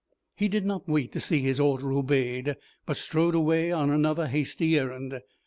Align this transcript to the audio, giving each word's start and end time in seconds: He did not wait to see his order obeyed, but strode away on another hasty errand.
He 0.35 0.47
did 0.47 0.65
not 0.65 0.87
wait 0.89 1.11
to 1.11 1.19
see 1.19 1.41
his 1.41 1.59
order 1.59 1.91
obeyed, 1.93 2.55
but 2.87 2.97
strode 2.97 3.35
away 3.35 3.71
on 3.71 3.91
another 3.91 4.25
hasty 4.25 4.75
errand. 4.79 5.21